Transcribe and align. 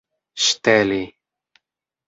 ŝteli 0.43 1.03